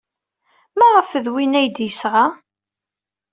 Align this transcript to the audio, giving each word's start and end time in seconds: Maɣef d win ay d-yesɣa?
Maɣef 0.77 1.09
d 1.23 1.25
win 1.33 1.57
ay 1.59 1.67
d-yesɣa? 1.69 2.25